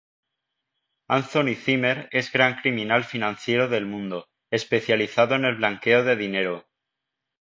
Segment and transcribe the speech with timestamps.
[1.17, 6.65] Anthony Zimmer es gran criminal financiero del mundo, especializado en el blanqueo de dinero.